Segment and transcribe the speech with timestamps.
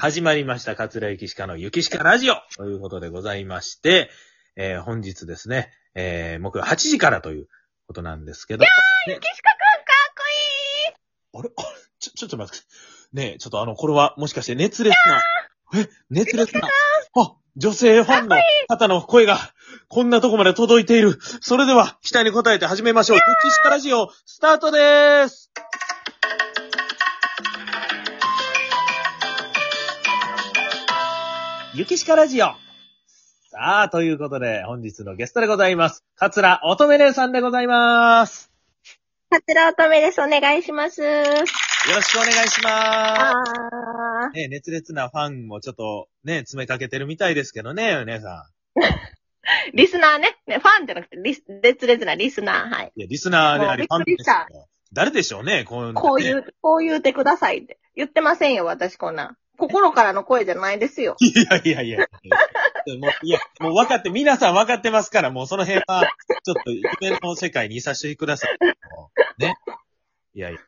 [0.00, 4.08] 始まりました、桂ゆきしかのゆきしかラジオということでございまして、
[4.56, 7.48] えー本日ですね、えー、木曜8時からという
[7.86, 8.64] ことなんですけど。
[9.06, 11.42] ゆきしかくんかっこいい。
[11.42, 11.50] あれ？
[11.54, 11.80] あれ？
[11.98, 12.66] ちょ、ちょっと待って。
[13.12, 14.96] ねえ、ちょっとあの、これはもしかして熱烈
[15.74, 16.66] な、え、熱烈な、
[17.18, 18.36] あ、女性ファンの
[18.68, 19.36] 方の声が、
[19.88, 21.18] こんなとこまで届いている。
[21.42, 23.18] それでは、期待に応えて始めましょう。
[23.18, 25.50] ゆきしかラジオ、スタートでーす
[31.72, 32.46] ゆきしかラジオ。
[32.46, 36.04] さあ、ということで、本日のゲストでございます。
[36.16, 38.50] 桂乙女姉さんでございます。
[39.30, 40.20] かつら乙女です。
[40.20, 41.00] お願いします。
[41.00, 41.46] よろ
[42.02, 44.36] しくお願いしあます。
[44.36, 44.40] ー。
[44.40, 48.50] ね、熱烈なファンもちょっとね、詰めかけてるみたいですけどね、姉さ
[49.72, 50.38] リスナーね。
[50.48, 52.68] ね、ファンじゃなくて、リス、烈烈なリスナー。
[52.68, 52.86] はい。
[52.86, 52.88] ん。
[52.96, 54.66] いや、リスナーでありファンっくりしたよ。
[54.92, 57.78] 誰でしょうね、こういうこういう、こう言うてくださいって。
[57.94, 59.36] 言ってませんよ、私こんなん。
[59.60, 61.16] 心からの声じゃないですよ。
[61.20, 61.98] いやいやいや。
[62.98, 66.10] もう、いや、もう分かって、皆さん分かってますから、もうその辺は、
[66.44, 68.58] ちょっと夢の世界にいさせてください。
[69.38, 69.54] ね。
[70.34, 70.58] いやいや。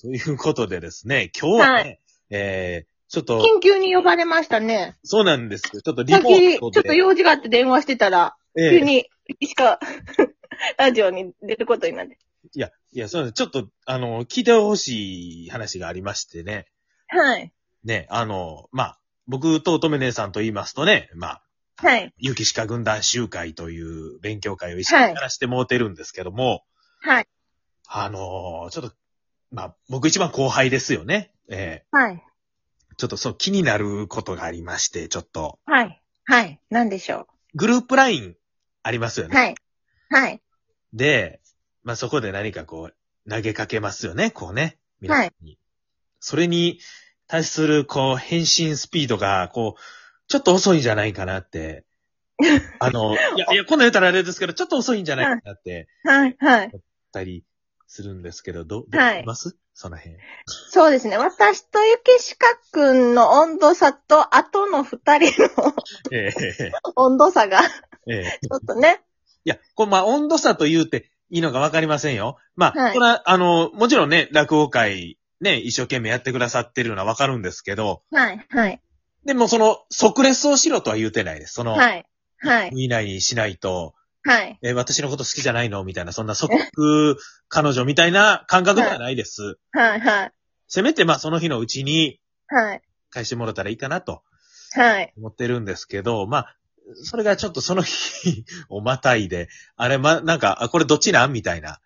[0.00, 1.96] ということでですね、今日はね、は
[2.30, 4.96] えー、ちょっと、緊急に呼ばれましたね。
[5.02, 5.82] そうなんですよ。
[5.82, 6.88] ちょっとリさっモき、ちょっートで。
[6.90, 9.10] と用事があって電話してたら、ええ急に、
[9.42, 9.80] しか、
[10.78, 12.16] ラジオに出ることになって。
[12.54, 13.38] いや、いや、そうなんです。
[13.38, 16.66] ちょっと、あの、聞いてほしい話がありましてね。
[17.08, 17.52] はい。
[17.84, 21.42] ね、あの、まあ、僕と乙女姉さんと言いますとね、まあ、
[21.76, 22.12] はい。
[22.18, 26.64] 有機歯科軍団集会という勉強会を一緒にやらせてもうてるんですけども、
[27.00, 27.28] はい。
[27.88, 28.92] あのちょっと、
[29.50, 31.32] まあ、僕一番後輩ですよね。
[31.48, 32.14] えはい。
[32.16, 32.18] ー
[32.96, 36.02] ちょっとそう気になることがありまして、ちょっと、はい。
[36.24, 36.60] はい。
[36.68, 38.36] なんでしょグループライン
[38.82, 39.30] ありますよう。
[39.30, 39.36] ね。
[39.36, 39.54] はい。
[40.10, 40.42] はい。
[40.92, 41.40] で、
[41.82, 44.78] まあ、そこで何かこう、投げかけますよね、こうね。
[45.00, 45.58] 皆さんに。
[46.20, 46.78] それに
[47.30, 49.80] 対する、こう、返信スピードが、こう、
[50.26, 51.84] ちょっと遅いんじゃないかなって。
[52.80, 56.36] あの、いや、いや、こんなん言ったらあれですけど、ちょっと遅いんじゃないかなって、はい。
[56.40, 56.72] はい。
[57.12, 57.44] たり
[57.86, 59.56] するんですけど、ど、どうはい思います？
[59.74, 60.16] その辺。
[60.46, 61.18] そうですね。
[61.18, 65.74] 私とゆきしかくんの温度差と、後の二人の
[66.12, 67.64] ええ温度差が、ち
[68.08, 69.02] ええょっとね。
[69.44, 72.36] いや、これ、まあ、温度差と言うていいのかわかりませんよ。
[72.56, 78.46] まあ、はいこれは、あの、もちろんね、落語会、ね、一生懸命やってくださってるのはわかるんですけど、はい。
[78.50, 78.80] はい。
[79.24, 81.54] でもその、即レスをしろとは言うてないです。
[81.54, 82.06] その、はい。
[82.38, 82.70] はい。
[82.74, 84.58] 以内にしないと、はい。
[84.62, 85.82] えー私のこと好きじゃないの？
[85.82, 86.50] みたいな、そんな即、
[87.48, 89.56] 彼女みたいな感覚ではないです。
[89.72, 90.00] はい。
[90.00, 90.32] はい。
[90.68, 92.82] せめて、まあ、その日のうちにはい。
[93.10, 94.22] 返してもらったらいいかなと
[94.72, 95.12] はい。
[95.16, 96.56] 思ってるんですけど、まあ、
[97.02, 101.32] それがちょっとその日をまたいで、あれ、ま、なんか、あこれどっちなん？
[101.32, 101.80] みたいな。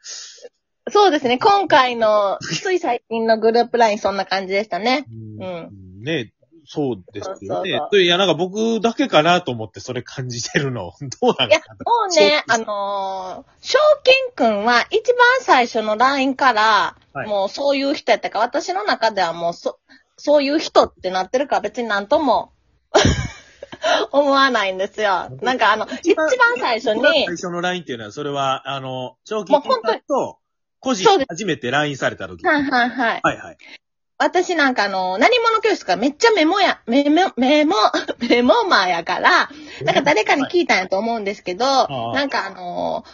[0.91, 1.39] そうですね。
[1.39, 5.07] 今回の、つい最近のグループラインそんな感じでしたね。
[5.41, 6.33] うんね
[6.67, 7.39] そうですよね。
[7.41, 10.93] そうそうでいや、なんか僕だけかなと思ってそれ感じてるの。
[11.21, 19.79] どうなんいやかな、もうね、あのー、賞金くんは一番最初の LINE から、はいもうそういう人やったから、私の中ではもうそ、
[20.17, 22.53] そういう人ってなってるから別になんとも
[24.11, 25.31] 思わないんですよ。
[25.43, 26.29] なんかあの、一番
[26.59, 30.39] 最初に、最初の LINE っていうのは、それは、あの、長期もう本当にと、
[30.85, 32.47] 個人そうです初めて LINE された時。
[32.47, 33.21] はいはいはい。
[33.23, 33.57] はいはい。
[34.17, 37.75] 私なんかあの、何者教室がめっちゃメモや、メモ、メモ、
[38.29, 39.51] メモマーやから、
[39.83, 43.05] なんか誰かに聞いたんやと思うんですけど、あなんかあの、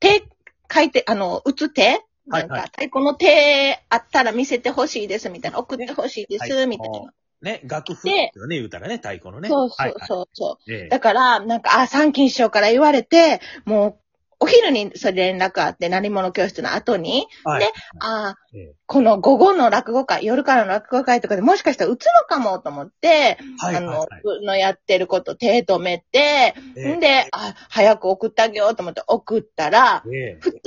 [0.00, 0.24] 手、
[0.72, 2.04] 書いて、あの、打つ手？
[2.26, 7.12] なんか、はいはい太鼓の手あったら見せてほしいですみたいな、送ってほしいです、はいみたいな。
[7.42, 9.48] ね、楽譜っていうのね、言うたらね、太鼓のね。
[9.48, 10.72] そうそうはいはいそうそう。
[10.72, 14.01] ええだから、なんか、あ、三金師匠から言われて、もう、
[14.42, 17.60] お昼にそれ連絡あって、何者教室の後に、はい。
[17.60, 17.66] で
[18.00, 18.74] あええ。
[18.86, 23.94] この午後の落語会、夜からの落語会とかでもしかしたら打つのかもと思って、はいはいはい。
[23.94, 26.96] あの、僕のやってること手止めて、ええ。
[26.96, 30.38] んで、あ、早く送ってあげようと思って送ったら、ええ。
[30.40, 30.60] 普通ね、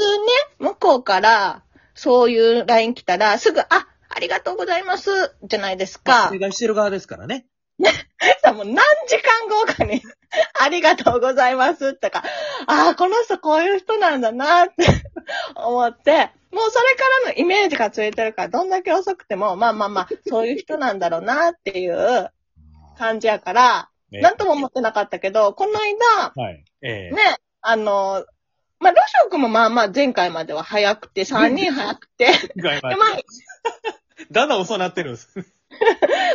[0.60, 1.64] 向こうから、
[1.96, 3.66] そういう LINE 来たら、すぐ、あ、
[4.08, 5.10] ありがとうございます、
[5.44, 6.12] じゃないですか。
[6.12, 6.40] まあお。
[6.40, 7.46] 願いしてる側ですからね。
[8.42, 8.76] さもう何
[9.08, 10.02] 時間後かに、
[10.60, 12.24] ありがとうございますとか、
[12.68, 14.86] ああ、この人こういう人なんだなって
[15.56, 22.30] 思って、もうそれからのイメージがついてるから、どんだけ遅くても、まあまあまあ、そういう人なんだろうなっていう
[22.98, 26.64] 感じやから、ええなんとも思ってなかったけど、この間、はい。
[26.82, 28.26] ええね、あの、
[28.80, 33.10] まあ、ロショ君もまあまあ前回までは早くて、3人早くて、今回はでまあ、
[34.32, 35.30] だんだん遅なってるんです。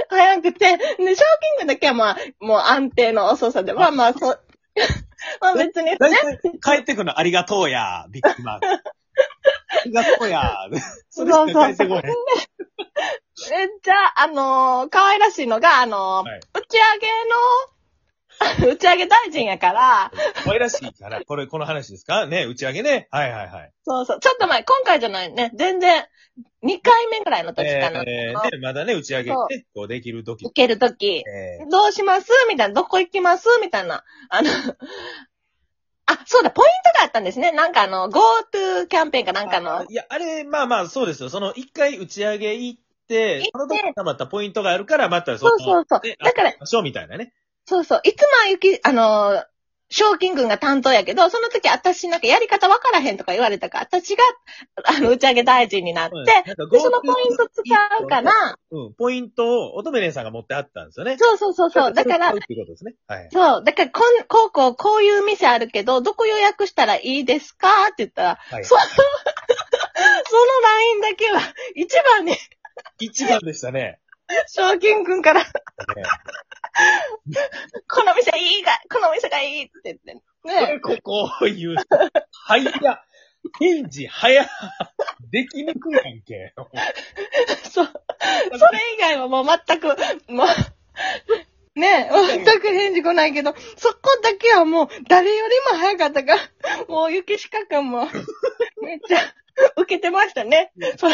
[0.08, 4.40] 早くて、で、賞金軍だけはまあ、もう安定の遅さで、まあまあ、そう、
[5.40, 5.90] まあ別に。
[5.90, 5.98] ね、
[6.62, 8.60] 帰ってくるのありがとうや、ビッグマン。
[8.64, 8.80] あ
[9.84, 10.42] りがとうや。
[11.10, 12.04] それしか帰ってこない。
[13.52, 16.40] え、じゃあ、あのー可愛らしいのが、あのーはい。
[16.54, 17.79] 打ち上げの、
[18.66, 20.10] 打ち上げ大臣やから、
[20.44, 22.26] 可愛らしいから、 これ、この話ですか？
[22.26, 23.08] ね、打ち上げね。
[23.10, 23.72] はいはいはい。
[23.84, 26.06] そうそう、ちょっと前、今回じゃないね、全然、
[26.62, 28.02] 2回目ぐらいの時かな。
[28.06, 29.36] えー、ね、まだね、打ち上げね、
[29.74, 30.52] こうできるとき受。
[30.54, 32.30] ける時えどうします？
[32.48, 33.46] みたいな、どこ行きます？
[33.60, 34.04] みたいな。
[34.30, 34.50] あの、
[36.06, 37.52] あ、そうだ、ポイントがあったんですね。
[37.52, 39.84] なんかあの、GoTo キャンペーンかなんかのあ。
[39.88, 41.28] いや、あれ、まあまあ、そうですよ。
[41.28, 47.32] その、一回打ち上げ行って、その時に溜まったポイントがあるから、またその、そうそうそうねだから遊びましょうみたいなね。
[47.66, 48.00] そうそう。
[48.04, 49.44] いつもゆき、あの、
[49.90, 54.22] 賞金軍が担当やけど、その時私なんかやり方わからへんとか言われたから、私が、
[54.84, 57.62] あの、打ち上げ大臣になって、で、そのポイント使
[58.00, 58.32] うから、
[58.70, 61.16] うん、ポイントを乙女蓮さんが持ってあったんですよね。
[61.18, 61.92] そうそうそうそう。
[61.92, 62.32] だから
[63.30, 63.64] そう。
[63.64, 68.64] だから、こん、こうこう、こういう店あるけど、どこ予約したらいいですかって言ったら、はい。
[68.64, 69.00] その、 その
[70.62, 71.40] LINE だけは、
[71.74, 72.36] 一番に、
[73.00, 73.98] 一番でしたね。
[74.46, 75.48] 賞金君から、ね
[77.88, 80.14] この店いいが、この店がいいって言って。
[80.42, 80.66] こね。
[80.66, 81.74] れ、ここを言う。
[82.32, 83.02] はいや、
[83.58, 84.48] 返事早、
[85.30, 86.54] できにくいやんけ。
[87.70, 87.86] そう。
[87.86, 89.86] それ以外はもう全く、
[90.28, 90.46] もう、
[91.78, 98.06] ね全く返事来ないけど、そこだけはもう誰よりも早かったから、もう雪しかくんも、
[98.82, 99.34] めっちゃ
[99.76, 100.72] 受けてましたね。
[100.98, 101.08] そ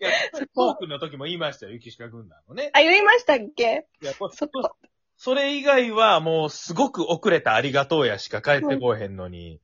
[0.00, 0.10] いや、
[0.54, 2.70] トークの時も言いましたよ、雪鹿軍団のね。
[2.72, 3.86] あ、言いましたっけ？
[4.02, 4.74] いや、こそこ。
[5.16, 9.60] それ以外はもうすごく遅れたありがとうやしか帰ってこうへんのに、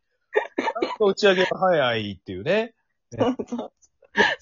[0.83, 2.75] なんか打ち上げが早いっていうね。
[3.11, 3.73] そうそう。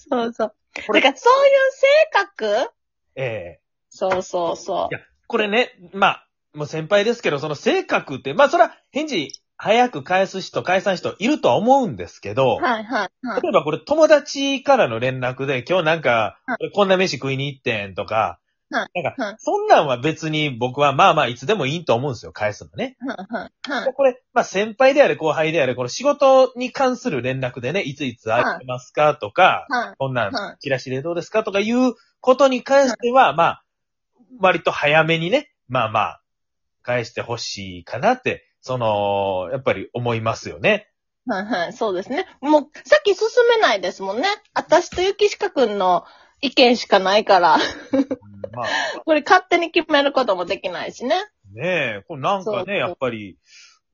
[0.09, 0.53] そうそう。
[0.85, 2.71] これだからそういう性格？
[3.15, 3.59] ええ
[3.89, 12.63] そうそうそいやこれね、まあ、もう先輩ですけど、その性格って、まあそれは返事早く返す人、返さん人いるとは思うんですけど、う。
[12.63, 13.41] はいはいはい。
[13.41, 18.39] 例えばこれ友達からの連絡で今日なんかは、こんな飯食いに行ってんとか、
[18.71, 22.97] はいなんかはい、そんなんは別に僕はまあまあいつでもいいと思うんですよ、返すのね。
[22.99, 23.93] はいはいはい。
[23.93, 29.95] これ、まあ先輩であれ後輩であれ、この仕事に関する連絡でね、いついつ会ってますかとか、はい。
[29.97, 33.63] こんなんはいチラシでどうですかとかいうことに関しては、まあ、
[34.39, 36.21] 割と早めにね、まあまあ、
[36.81, 40.89] 返してほしいかなって、その、やっぱり思いますよね。
[41.27, 42.25] はいはい、そうですね。
[42.41, 44.27] もう、さっき進めないですもんね。
[44.55, 46.03] 私とゆきしかくんの
[46.41, 47.59] 意見しかないから、うん
[48.53, 48.67] まあ、
[49.05, 51.15] これ勝手に決めることもできないしね。
[51.53, 53.37] ねえ、これなんかそうそうね、やっぱり、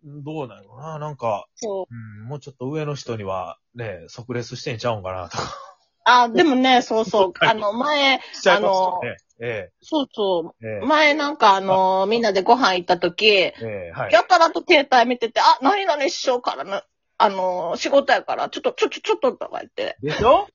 [0.06, 1.94] どうなのかななんか、そう。
[1.94, 5.70] うん、もうちょっと上の人には、ね、即レスしてんちゃうんかなとか。
[6.03, 7.33] あ、 でもね、そうそう。
[7.38, 9.18] はいあの、前、しちゃいますよね。
[9.44, 10.86] えそうそえ、えう。
[10.86, 14.13] 前なんかあの、みんなでご飯行った時、え、ええ、はい。
[14.13, 16.81] やたらと携帯見てて、あ、何々師匠からの、
[17.18, 20.48] あの、仕事やから、ちょっと、ちょ、ちょ、ちょっととか言って、でしょ？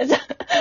[0.00, 0.18] めちゃ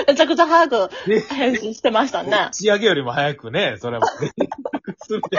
[0.08, 2.50] めちゃくちゃ早くで、返信してましたね。
[2.54, 4.06] 仕上げよりも早くね、それも。
[4.08, 5.38] するで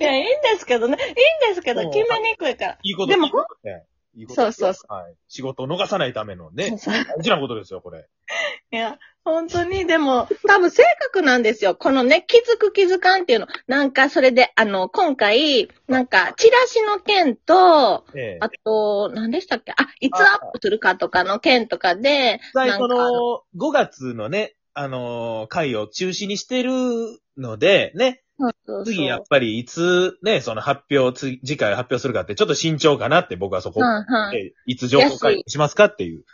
[0.00, 0.96] いや、いいんですけどね。
[1.00, 1.14] いいん
[1.50, 2.78] ですけど、うん決めにくいから。
[2.82, 3.28] いいことでも
[4.14, 5.14] いいことそうそうそはい。
[5.28, 8.06] 仕事を逃さないためのね、そう大事なことですよ、これ。
[8.70, 11.74] いや、本当に、でも、多分性格なんですよ。
[11.74, 13.46] このね、気づく気づかんっていうの。
[13.66, 18.38] なんか、それで、あの、今回、なんか、チラシの件と、ええ。
[18.40, 19.72] あと、何でしたっけ？
[19.72, 26.72] あ、いつアップするかとかの件とかで、実際そなんかの、5月のね、あのー会を中止にしてる
[27.36, 34.44] ので、ね、そうそうそう次やっぱりいつね、その発表、次次回発表するかってちょっと慎重かなって僕はそこはいはい。
[34.44, 36.24] で、いつ情報会しますかっていう。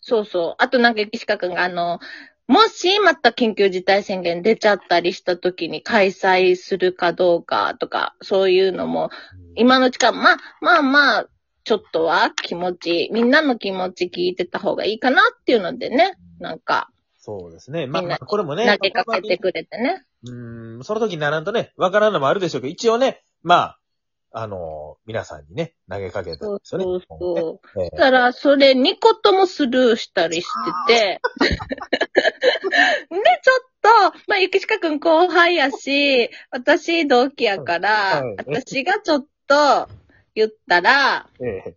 [0.00, 0.54] そうそう。
[0.58, 2.00] あとなんか、岸川くんが、あの、
[2.46, 9.10] もしまた緊急事態宣言出ちゃったりした時に開催するかどうかとか、そういうのも、
[9.54, 11.26] 今のうちから、まあ、まあまあ、
[11.64, 16.88] ちょっとは気持ち、みんなの気持ち聞いてた方がいいかなっていうのでね、なんか、
[17.20, 17.86] そうですね。
[17.86, 20.02] まあ、これもね、投げかけてくれてね。
[20.24, 23.80] うん、その時にならんとね、わからんのもあるでしょうけど、一応ね、まあ、
[24.32, 26.84] あのー皆さんにね、投げかけたんですよね。
[26.84, 27.80] そうそう。
[27.82, 30.48] ええだから、それ2個ともスルーしたりし
[30.86, 33.52] てて、 で、ちょ
[34.08, 39.88] っと、まあ、ゆきしかくん後輩やし、私同期やから、はい私がちょっと
[40.34, 41.74] 言ったら、ええ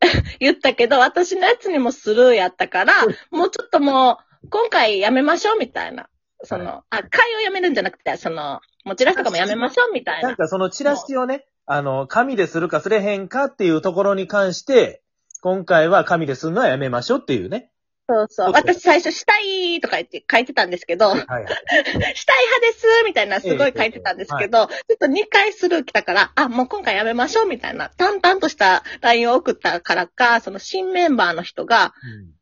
[0.38, 2.94] 言ったけど、私のやつにもスルーやったから、
[3.30, 6.08] もうちょっともう、今回やめましょうみたいな。
[6.44, 10.28] その、あ、会をやめるんじゃなくて、その、もうチラシとかもやめましょうみたいな。
[10.28, 15.02] なんかそのチラシをね、あの、紙でするかすれへんかっていうところに関して、
[15.40, 17.70] 今回は紙でするのはやめましょうっていうね。
[18.08, 18.52] そうそう。
[18.52, 21.46] 私最初、したいとか言って書いてたんですけど、はいはい。
[22.16, 31.92] したい派ですみたいなすごい書いてたんですけど、ちょっと2回スルー来たから、あ、もう今回やめましょうみたいな、淡々とした LINE を送ったからか、その新メンバーの人が、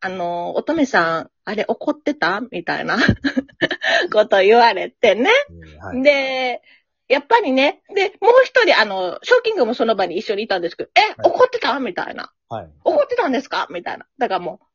[0.01, 2.99] あの、乙女さん、あれ怒ってたみたいな
[4.13, 5.31] こと言われてね。
[5.51, 6.03] うんはい。
[6.03, 6.63] で、
[7.09, 12.33] やっぱりね、で、もう一人、あの、ショーキングもその場に一緒にいたんですけど、え、怒ってたみたいな。
[12.49, 12.69] はい。
[12.85, 14.07] 怒ってたんですかみたいな。
[14.19, 14.66] だからもう、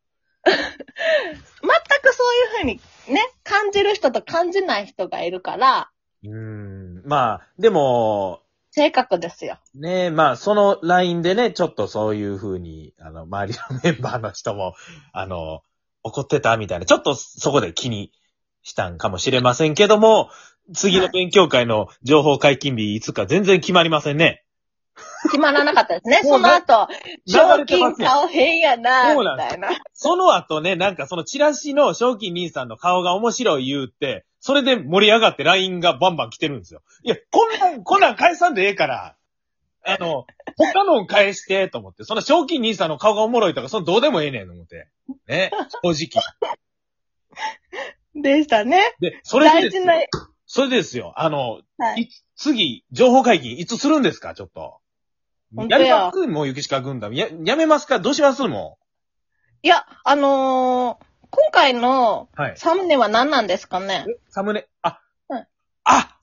[0.45, 2.79] 全くそういうふうに
[3.13, 5.91] ね、感じる人と感じない人がいるから、
[6.23, 7.01] うーん。
[7.05, 9.57] まあ、でも、性格ですよ。
[9.75, 14.75] ねまあ、その LINE でね、ちょっとそういう風に、あの、周りのメンバーの人も、
[15.11, 15.61] あの、
[16.03, 18.11] 怒ってたみたいな、ちょっとそこで気に
[18.63, 20.29] したんかもしれませんけども、
[20.73, 24.45] 次の勉強会の情報解禁日いつか全然決まりませんね。
[25.23, 26.21] 決まらなかったですね。
[26.23, 26.87] もそうの後、
[27.27, 29.69] 流賞金顔変やな、みたいな。
[29.93, 36.81] その後ね、なんかそのチラシの賞金兄さんの顔が面白い言うって、それで盛り上がって LINE がバンバン来てるんですよ。
[37.03, 39.15] いや、こんなん、こんなん返さんでええから、
[39.83, 40.25] あの、
[40.57, 42.03] 他のん返して、と思って。
[42.03, 44.89] その賞金兄さんの顔がおもろいとか、そのどうでもええねん、と思って。
[45.27, 45.51] ね、
[45.83, 46.23] 正直。
[48.15, 48.93] でしたね。
[48.99, 50.29] で、それで大事な、ですよ。
[50.45, 51.13] それでですよ。
[51.15, 54.80] あの、はいい次、情報解禁いつするんですかちょっと。
[55.53, 57.13] や本当やりますもう、ゆきしか軍団。
[57.15, 57.99] や、やめますか？
[57.99, 58.43] どうします？
[58.47, 58.77] も
[59.63, 62.41] いや、あのー今回のう。
[62.41, 62.57] はい。
[62.57, 64.05] サムネは何なんですかね？
[64.09, 65.47] えサムネ、あ、はい
[65.85, 66.17] あ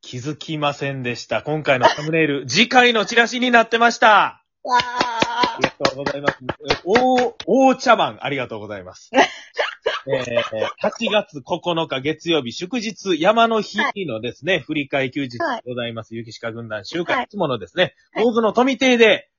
[0.00, 1.42] 気づきませんでした。
[1.42, 4.42] 今回のサムネイル、 次回のチラシになってました。
[4.64, 6.38] わありがとうございます。
[6.70, 9.10] え大、大茶番、ありがとうございます。
[10.10, 10.42] えー、
[10.82, 16.14] 8月9日月曜日、祝日山の日のですね、振り替え休日でございます。
[16.14, 19.30] ゆきしか軍団集会いつものですね、はい大津の富邸で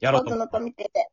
[0.00, 0.12] やー。
[0.12, 1.08] ろうと本当のコミテで。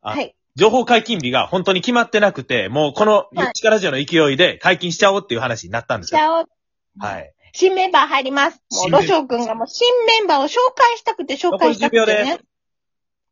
[0.00, 0.34] あはい。
[0.54, 6.18] 情報解禁日が本当に決まってなくて、もうこのはいゆきしかラジオの勢いで解禁しちゃおうっていう話になったんですよ。
[6.18, 7.32] じゃあ、はい。
[7.52, 8.62] 新メンバー入ります。
[8.70, 12.44] もう、ロショウ君がもう新メンバーを紹介したくて紹介したくて残り10秒ねで。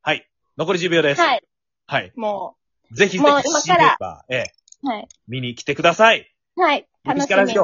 [0.02, 0.30] はい。
[0.58, 1.20] 残り10秒です。
[1.20, 1.42] はい。
[1.86, 2.12] はい。
[2.16, 2.56] も
[2.92, 5.08] ぜひぜひ、新メンバー、ええ、う、はい。
[5.26, 6.30] 見に来てください。
[6.56, 6.86] はい。
[7.04, 7.54] 楽しみ。